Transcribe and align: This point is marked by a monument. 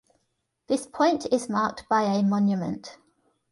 This 0.65 0.87
point 0.87 1.27
is 1.31 1.47
marked 1.47 1.87
by 1.87 2.05
a 2.05 2.23
monument. 2.23 2.97